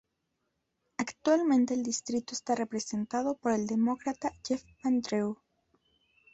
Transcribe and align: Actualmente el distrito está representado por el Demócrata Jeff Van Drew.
Actualmente 0.97 1.75
el 1.75 1.83
distrito 1.83 2.33
está 2.33 2.55
representado 2.55 3.37
por 3.37 3.51
el 3.51 3.67
Demócrata 3.67 4.31
Jeff 4.43 4.63
Van 4.83 4.99
Drew. 5.01 5.37